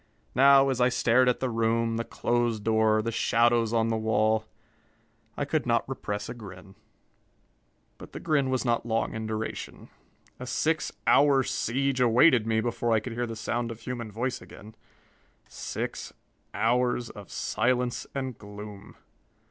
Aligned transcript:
Now, 0.33 0.69
as 0.69 0.81
I 0.81 0.89
stared 0.89 1.29
at 1.29 1.41
the 1.41 1.49
room, 1.51 1.97
the 1.97 2.03
closed 2.03 2.63
door, 2.63 3.03
the 3.03 3.11
shadows 3.11 3.71
on 3.71 3.89
the 3.89 3.95
wall, 3.95 4.45
I 5.37 5.45
could 5.45 5.67
not 5.67 5.87
repress 5.87 6.27
a 6.27 6.33
grin. 6.33 6.73
But 7.99 8.11
the 8.11 8.19
grin 8.19 8.49
was 8.49 8.65
not 8.65 8.83
long 8.83 9.13
in 9.13 9.27
duration. 9.27 9.89
A 10.39 10.47
six 10.47 10.91
hour 11.05 11.43
siege 11.43 12.01
awaited 12.01 12.47
me 12.47 12.61
before 12.61 12.91
I 12.91 12.99
could 12.99 13.13
hear 13.13 13.27
the 13.27 13.35
sound 13.35 13.69
of 13.69 13.81
human 13.81 14.11
voice 14.11 14.41
again 14.41 14.73
six 15.47 16.13
hours 16.51 17.11
of 17.11 17.29
silence 17.31 18.07
and 18.15 18.35
gloom. 18.35 18.95